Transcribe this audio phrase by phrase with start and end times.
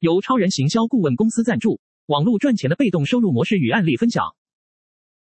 [0.00, 4.36] 由超人行销顾问公司赞助，网络赚钱的被动收入模式与案例分享。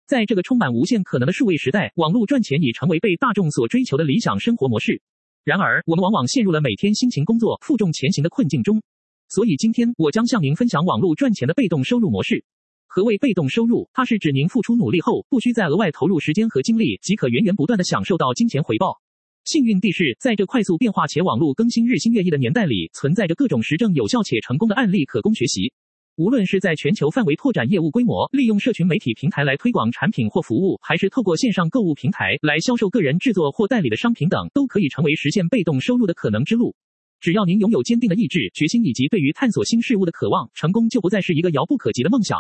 [0.06, 5.02] 在这个充满无限可能的数位时代，网络赚钱已成为被大众所追求的理想生活模式。
[5.44, 8.84] 然而，我们往往陷入了每天辛勤工作、负重前行的困境中。
[9.28, 12.46] 所以，今天我将向您分享网络赚钱的被动收入模式。
[12.86, 13.90] 何谓被动收入？
[13.92, 19.02] 它是指您付出努力后，不需再额外投入时间和精力，即可源源不断地享受到金钱回报。
[19.46, 25.74] 幸运地是，在这快速变化且网络更新日新月异的年代里，存在着各种实证有效且成功的案例可供学习。
[26.18, 36.76] 无论是在全球范围拓展业务规模，利用社群媒体平台来推广产品或服务，还是透过线上购物平台来销售个人制作或代理的商品等，都可以成为实现被动收入的可能之路。
[37.22, 42.40] 只要您拥有坚定的意志、决心以及对于探索新事物的渴望，成功就不再是一个遥不可及的梦想。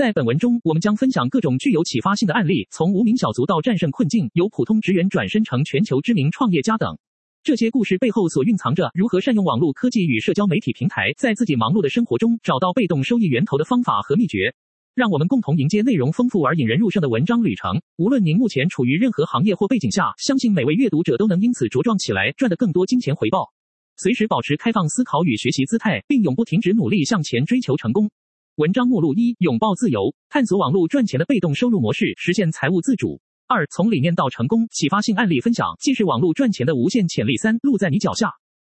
[0.00, 6.96] 在本文中，我们将分享各种具有启发性的案例，从无名小卒到战胜困境，由普通职员转身成全球知名创业家等。
[7.42, 14.54] 这些故事背后所蕴藏着如何善用网络科技与社交媒体平台，在自己忙碌的生活中找到被动收益源头的方法和秘诀。
[14.94, 17.82] 让我们共同迎接内容丰富而引人入胜的文章旅程。
[17.98, 23.52] 无论您目前处于任何行业或背景下，相信每位阅读者都能因此茁壮起来，赚得更多金钱回报。
[23.98, 28.10] 随时保持开放思考与学习姿态，并永不停止努力向前追求成功。
[28.60, 33.18] 文章目录一：拥抱自由，探索网络赚钱的被动收入模式，实现财务自主。
[33.46, 37.38] 二、从理念到成功，启发性案例分享，既是网络赚钱的无限潜力。
[37.38, 38.30] 三、路在你脚下，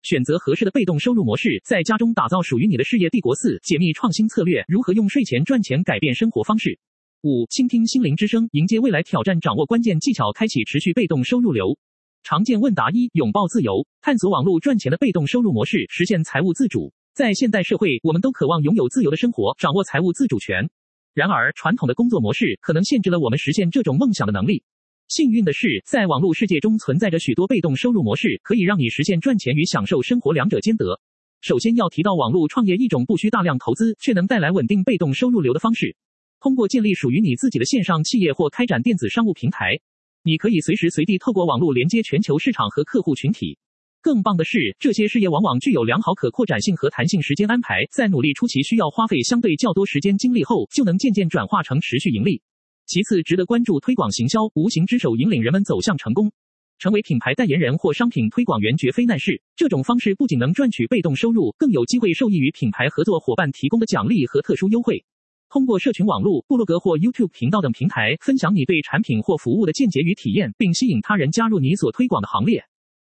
[0.03, 3.35] 选择合适的被动收入模式，在家中打造属于你的事业帝国。
[3.35, 6.79] 四、解密创新策略，如何用睡前赚钱改变生活方式。
[7.23, 11.79] 五、倾听心灵之声，迎接未来挑战，掌握关键技巧，开启持续被动收入流。
[12.23, 16.93] 常见问答一：拥抱自由，探索网络赚钱的被动收入模式，实现财务自主。
[17.21, 20.71] 在现代社会，我们都渴望拥有自由的生活，掌握财务自主权。
[21.13, 24.65] 然而，传统的工作模式可能限制了我们实现这种梦想的能力。
[25.07, 30.99] 幸运的是，在网络世界中存在着许多被动收入模式，可以让你实现赚钱与享受生活两者兼得。
[31.43, 35.95] 首先要提到网络创业，一种不需大量投资却能带来稳定被动收入流的方式。
[36.41, 39.79] 通过建立属于你自己的线上企业或开展电子商务平台，
[40.23, 43.59] 你可以随时随地透过网络连接全球市场和客户群体。
[44.03, 52.41] 更棒的是，这些事业往往具有良好可扩展性和弹性时间安排，在努力初期需要花费相对较多时间精力后，就能渐渐转化成持续盈利。
[52.87, 56.33] 其次，值得关注推广行销，无形之手引领人们走向成功，
[56.79, 59.43] 成为品牌代言人或商品推广员绝非难事。
[59.55, 65.05] 这种方式不仅能赚取被动收入，更有机会受益于品牌合作伙伴提供的奖励和特殊优惠。
[65.51, 72.65] 通过社群网络、部落格或 YouTube 频道等平台，分享你对产品或服务的见解与体验，并吸引他人加入你所推广的行列。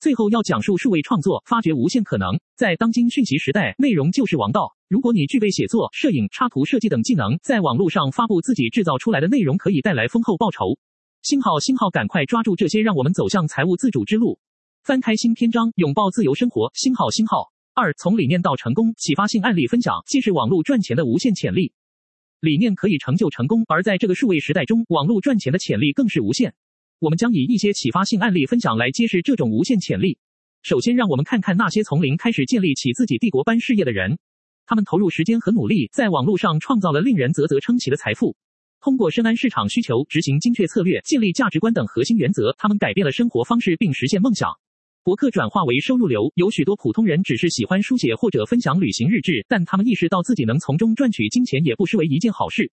[0.03, 2.41] 最后要讲述数位创作，发掘无限可能。
[2.57, 4.73] 在当今讯息时代，内容就是王道。
[4.89, 10.77] 如果你具备写作、摄影、插图设计等技能，在网络上发布自己制造出来的内容，可以带来丰厚报酬。
[11.23, 14.41] 星号星号，赶快抓住这些，让我们走向财务自主之路。
[14.83, 16.73] 翻开新篇章，拥抱自由生活。
[16.75, 17.53] 星号星号。
[17.73, 21.73] 二，从理念到成功，启发性案例分享，既是网络赚钱的无限潜力。
[22.41, 26.55] 理念可以成就成功，而在这个数位时代中，网络赚钱的潜力更是无限。
[27.03, 30.19] 我们将以一些启发性案例分享来揭示这种无限潜力。
[30.63, 34.21] 首先，让我们看看那些从零开始建立起自己帝国般事业的人，
[34.67, 38.37] 他们投入时间和努力，在网络上创造了令人啧啧称奇的财富。
[38.81, 44.53] 通过深谙市场需求、执行精确策略、建立价值观等核心原则，他们改变了生活方式并实现梦想。
[45.03, 52.71] 博客转化为收入流，有许多普通人只是喜欢书写或者分享旅行日志，但他们意识到自己能从中赚取金钱，也不失为一件好事。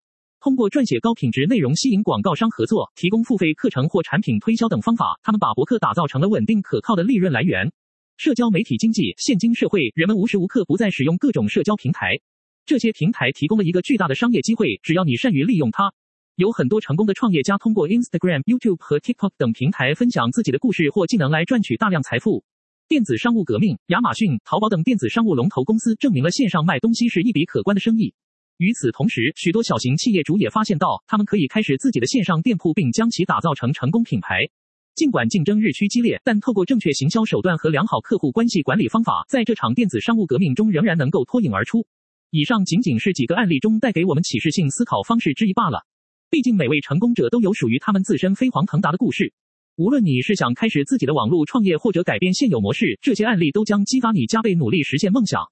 [0.45, 7.71] 通过撰写高品质内容吸引广告商合作，提供付费课程或产品推销等方法，他们把博客打造成了稳定可靠的利润来源。
[8.17, 12.19] 社交媒体经济，现今社会，人们无时无刻不在使用各种社交平台，
[12.63, 15.91] 这些平台提供了一个巨大的商业机会，只要你善于利用它。
[16.35, 22.43] 有很多成功的创业家通过 Instagram、YouTube 和 TikTok 等平台分享自己的故事或技能来赚取大量财富。
[22.87, 28.13] 电子商务革命，亚马逊、淘宝等电子商务龙头公司证明了线上卖东西是一笔可观的生意。
[28.57, 34.47] 与此同时，许多小型企业主也发现到，他们可以开始自己的线上店铺，并将其打造成成功品牌。
[34.95, 41.85] 尽管竞争日趋激烈，但透过正确行销手段和良好客户关系管理方法，在这场电子商务革命中仍然能够脱颖而出。
[42.29, 45.85] 以上仅仅是几个案例中带给我们启示性思考方式之一罢了。
[46.29, 49.33] 毕竟每位成功者都有属于他们自身飞黄腾达的故事。
[49.75, 55.43] 无论你是想开始自己的网络创业，或者改变现有模式，这些案例都将激发你加倍努力实现梦想。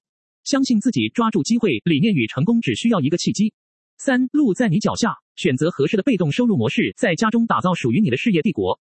[0.44, 3.52] 相信自己，抓住机会，理念与成功只需要一个契机。
[3.96, 8.78] 三，路在你脚下，选择合适的被动收入模式，在家中打造属于你的事业帝国。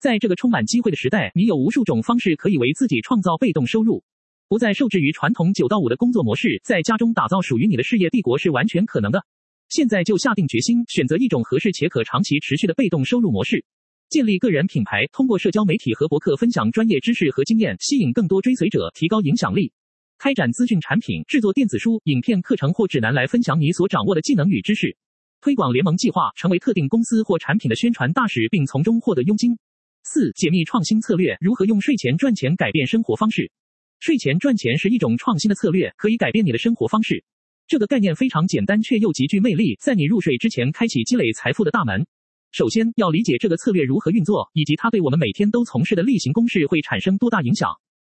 [0.00, 4.02] 在这个充满机会的时代，你有无数种方式可以为自己创造被动收入，
[4.48, 9.24] 不再受制于传统九到五的工作模式，在家中打造属于你的事业帝国是完全可能的。
[9.68, 13.64] 现在就下定决心，选择一种合适且可长期持续的被动收入模式，
[14.08, 19.70] 建立个人品牌，通过社交媒体和博客分享专业知识和经验，吸引更多追随者，提高影响力。
[20.18, 24.96] 开展资讯产品，制作电子书、影片、课程或指南来分享你所掌握的技能与知识。
[25.40, 29.56] 推广联盟计划，成为特定公司或产品的宣传大使，并从中获得佣金。
[30.02, 33.52] 四、解密创新策略，如何用睡前赚钱改变生活方式？
[34.00, 37.22] 睡前赚钱是一种创新的策略，可以改变你的生活方式。
[37.68, 42.04] 这个概念非常简单，却又极具魅力，在你入睡之前开启积累财富的大门。
[42.50, 47.70] 首先要理解这个策略如何运作，以及它对我们每天都从事的例行公事会产生多大影响。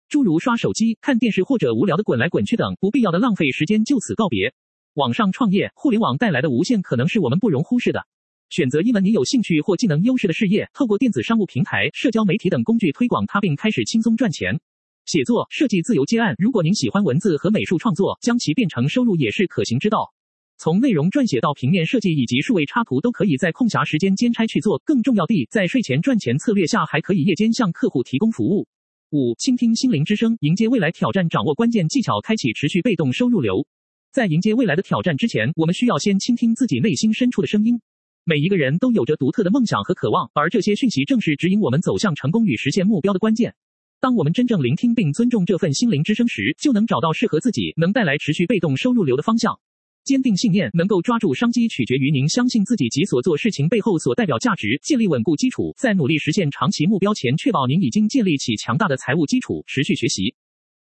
[0.10, 4.54] 诸如刷手机、看电视或者无聊的滚来滚去等不必要的浪费时间就此告别。
[4.94, 8.06] 网上创业，互联网带来的无限可能是我们不容忽视的。
[8.50, 14.60] 选择一门你有兴趣或技能优势的事业，透过电子商务平台、社交媒体等工具推广它，并开始轻松赚钱。
[15.06, 20.14] 写作、设计自由接案，如果您喜欢文字和美术创作，将其变成收入也是可行之道。
[20.58, 24.80] 从内容撰写到平面设计以及数位插图，都可以在空暇时间兼差去做。
[24.86, 28.68] 更重要的，在睡前赚钱策略下，还可以夜间向客户提供服务。
[29.14, 33.64] 五、倾听心灵之声，迎接未来挑战，掌握关键技巧，开启持续被动收入流。
[34.12, 37.80] 在迎接未来的挑战之前，我们需要先倾听自己内心深处的声音。
[38.24, 43.54] 每一个人都有着独特的梦想和渴望，而这些讯息正是指引我们走向成功与实现目标的关键。
[44.00, 49.60] 当我们真正聆听并尊重这份心灵之声时，就能找到适合自己、能带来持续被动收入流的方向。
[50.04, 54.78] 坚定信念，能够抓住商机，取决于您相信自己及所做事情背后所代表价值。
[54.84, 59.64] 建立稳固基础，在努力实现长期目标前，确保您已经建立起强大的财务基础。
[59.66, 60.36] 持续学习。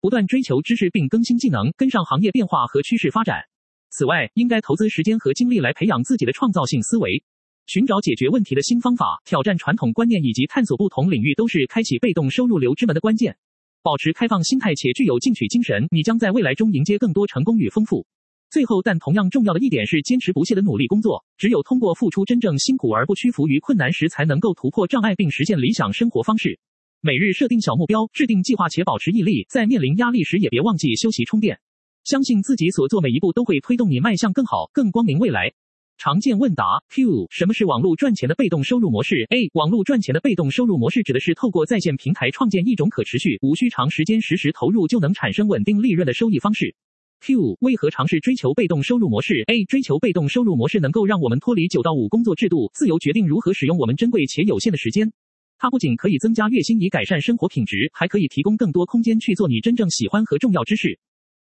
[0.00, 3.42] 不断追求知识并更新技能，跟上行业变化和趋势发展。
[3.90, 7.24] 此外，应该投资时间和精力来培养自己的创造性思维，
[7.66, 13.36] 寻找解决问题的新方法，挑战传统观念以及探索不同领域，都是开启被动收入流之门的关键。
[13.82, 18.06] 保持开放心态且具有进取精神，你将在未来中迎接更多成功与丰富。
[18.50, 21.22] 最后，但同样重要的一点是坚持不懈的努力工作。
[21.36, 26.58] 只有通过付出真正辛苦而不屈服于困难时，才能够突破障碍并实现理想生活方式。
[27.00, 31.60] 每日设定小目标，制定计划且保持毅力，在面临压力时也别忘记休息充电。
[32.04, 35.52] 相信自己所做每一步都会推动你迈向更好、更光明未来。
[35.98, 46.74] 常见问答：Q，什么是网络赚钱的被动收入模式？A，网络赚钱的被动收入模式指的是透过在线平台创建一种可持续、无需长时间实时投入就能产生稳定利润的收益方式。
[47.20, 55.12] Q，为何尝试追求被动收入模式？A，追求被动收入模式能够让我们脱离九到五工作制度，自由决定如何使用我们珍贵且有限的时间。
[55.58, 61.00] 它不仅可以增加月薪以改善生活品质，还可以提供更多空间去做你真正喜欢和重要之事。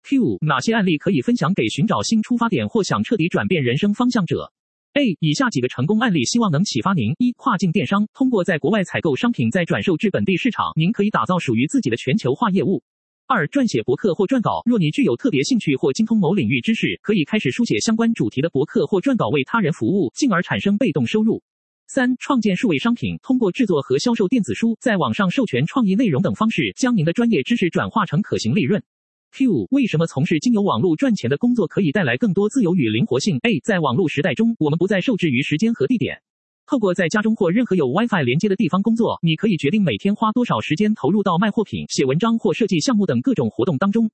[0.02, 4.52] Q，哪些案例可以分享给寻找新出发点或想彻底转变人生方向者
[4.94, 12.82] ？A，以下几个成功案例希望能启发您：一、跨境电商，通过在国外采购商品再转售至本地市场，您可以打造属于自己的全球化业务。
[13.30, 21.40] 二、撰写博客或撰稿，若你具有特别兴趣或精通某领域知识，可以开始书写相关主题的博客或撰稿，为他人服务，进而产生被动收入。
[21.86, 28.82] 三、创建数位商品，通过制作和销售电子书，在网上授权创意内容等方式，将您的专业知识转化成可行利润。
[29.30, 36.20] Q，为什么从事经由网络赚钱的工作可以带来更多自由与灵活性？A，在网络时代中，我们不再受制于时间和地点，
[36.70, 44.08] 透过在家中或任何有 WiFi 连接的地方工作，你可以决定每天花多少时间投入到卖货品、写文章或设计项目等各种活动当中。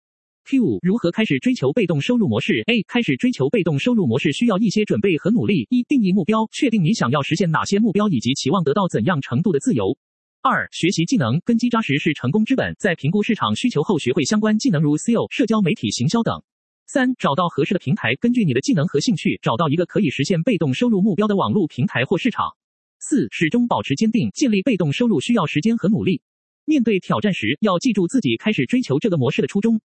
[0.47, 5.67] Q 如何开始追求被动收入模式？A 开始追求被动收入模式需要一些准备和努力。
[5.69, 9.99] 一、定义目标，确定你想要实现哪些目标以及期望得到怎样程度的自由。
[10.41, 12.75] 二、学习技能，根基扎实是成功之本。
[12.79, 16.43] 在评估市场需求后，学会相关技能如 SEO、社交媒体行销等。
[16.88, 22.57] 三、找到合适的平台，根据你的技能和兴趣，找到一个可以实现被动收入目标的网络平台或市场。
[23.00, 26.23] 四、始终保持坚定，建立被动收入需要时间和努力。
[26.64, 29.81] 面对挑战时，要记住自己开始追求这个模式的初衷。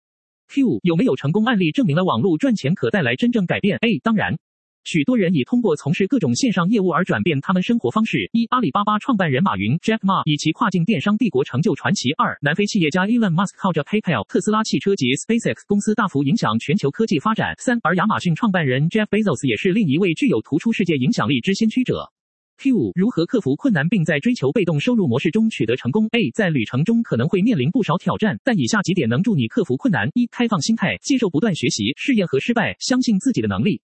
[0.49, 4.39] Q 有没有成功案例证明了网络赚钱可带来真正改变？A 当然，
[4.85, 8.31] 许多人已通过从事各种线上业务而转变他们生活方式。
[8.33, 12.13] 一、阿里巴巴创办人马云 Jack Ma 以其跨境电商帝国成就传奇。
[12.13, 17.55] 二、南非企业家 Elon Musk 靠着 PayPal、特斯拉汽车及 SpaceX 公司大幅影响全球科技发展。
[17.59, 22.11] 三、而亚马逊创办人 Jeff Bezos 也是另一位具有突出世界影响力之先驱者。
[22.57, 33.81] Q 如何克服困难并在追求被动收入模式中取得成功？A 在旅程中可能会面临不少挑战，但以下几点能助你克服困难：一、开放心态，接受不断学习、试验和失败，相信自己的能力；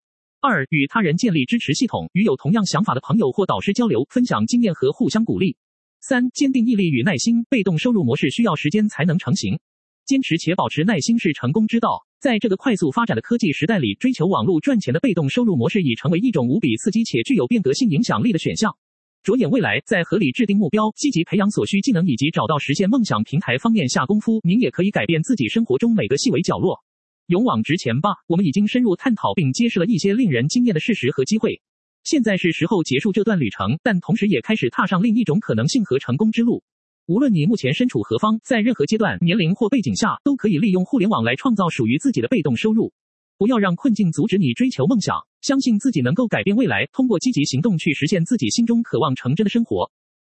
[0.46, 5.56] 二、与他人建立支持系统，与有同样想法的朋友或导师交流，分享经验和互相鼓励；
[6.02, 9.58] 三、坚定毅力与耐心，被动收入模式需要时间才能成型。
[10.04, 12.04] 坚持且保持耐心是成功之道。
[12.20, 18.76] 在这个快速发展的科技时代里，追求网络赚钱的被动收入模式已成为一种无比刺激且具有变革性影响力的选项。
[19.22, 26.83] 着眼未来，在合理制定目标、积极培养所需技能以及找到实现梦想平台方面下功夫，您也可以改变自己生活中每个细微角落。
[27.26, 28.10] 勇往直前吧！
[28.26, 31.62] 我们已经深入探讨并揭示了一些令人惊艳的事实和机会。
[32.02, 36.62] 现在是时候结束这段旅程，但同时也开始踏上另一种可能性和成功之路。
[37.06, 42.92] 无论你目前身处何方，在任何阶段、年龄或背景下，都可以利用互联网来创造属于自己的被动收入。
[43.38, 49.90] 不要让困境阻止你追求梦想，相信自己能够改变未来，通过积极行动去实现自己心中渴望成真的生活。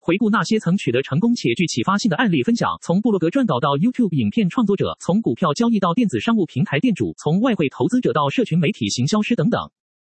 [0.06, 9.60] 回顾那些曾取得成功且具启发性的案例分享，从布洛格撰稿到 YouTube 影片创作者，从股票交易到电子商务平台店主，从外汇投资者到社群媒体行销师等等。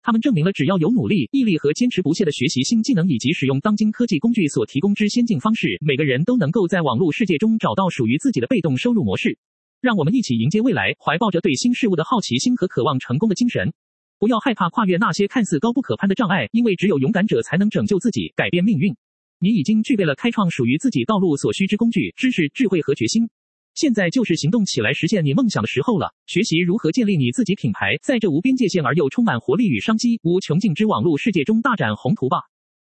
[0.00, 9.36] 他们证明了，只要有努力、毅力和坚持不懈的学习新技能，以及使用当今科技工具所提供之先进方式，每个人都能够在网络世界中找到属于自己的被动收入模式。
[9.82, 13.74] 让我们一起迎接未来，怀抱着对新事物的好奇心和渴望成功的精神。
[14.18, 18.96] 不要害怕跨越那些看似高不可攀的障碍，因为只有勇敢者才能拯救自己，改变命运。
[19.42, 23.28] 你已经具备了开创属于自己道路所需之工具、知识、智慧和决心。
[23.74, 26.14] 现在就是行动起来实现你梦想的时候了。
[26.26, 32.36] 学习如何建立你自己品牌，在这无边界线而又充满活力与商机、无穷尽之网络世界中大展宏图吧！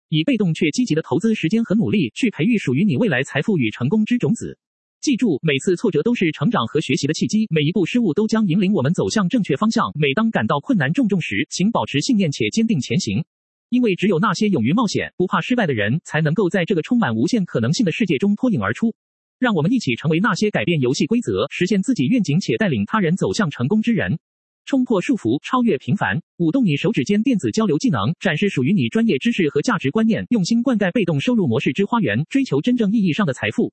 [0.09, 4.57] 以被动却积极的投资时间和努力，去培育属于你未来财富与成功之种子。
[4.99, 9.91] 记住，每次挫折都是成长和学习的契机，每一步失误都将引领我们走向正确方向。
[9.93, 13.23] 每当感到困难重重时，请保持信念且坚定前行，
[13.69, 18.95] 因为只有那些勇于冒险、不怕失败的人，才能够在这个充满无限可能性的世界中脱颖而出。
[19.39, 24.17] 让我们一起成为那些改变游戏规则、实现自己愿景且带领他人走向成功之人。
[24.65, 33.71] 冲破束缚，超越平凡，舞动你手指间电子交流技能，展示属于你专业知识和价值观念，用心灌溉被动收入模式之花园，追求真正意义上的财富。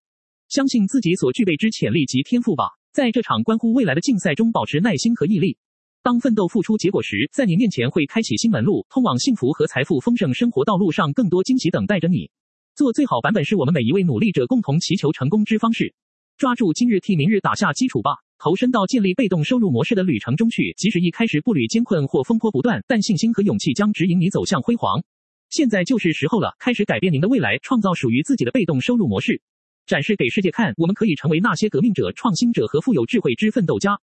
[0.49, 5.57] 相信自己所具备之潜力及天赋吧，在这场关乎未来的竞赛中，保持耐心和毅力。
[6.05, 12.31] 当奋斗付出结果时，在你面前会开启新门路，通往幸福和财富丰盛生活道路上，更多惊喜等待着你。
[12.75, 15.95] 做最好版本是我们每一位努力者共同祈求成功之方式。
[16.37, 18.17] 抓住今日，替明日打下基础吧。
[18.37, 25.03] 投身到建立被动收入模式的旅程中去，即使一开始步履艰困或风波不断，但信心和勇气将指引你走向辉煌。
[25.49, 29.41] 现在就是时候了，开始改变您的未来，创造属于自己的被动收入模式，
[29.87, 33.99] 展示给世界看，我们可以成为那些革命者、创新者和富有智慧之奋斗家。